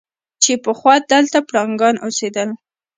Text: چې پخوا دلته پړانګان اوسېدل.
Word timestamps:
چې 0.43 0.53
پخوا 0.63 0.95
دلته 1.11 1.37
پړانګان 1.47 1.95
اوسېدل. 2.05 2.49